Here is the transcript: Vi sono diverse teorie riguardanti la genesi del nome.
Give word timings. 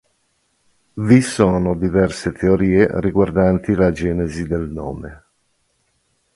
Vi 0.97 1.21
sono 1.21 1.75
diverse 1.75 2.31
teorie 2.31 2.87
riguardanti 3.01 3.75
la 3.75 3.91
genesi 3.91 4.47
del 4.47 4.67
nome. 4.67 5.23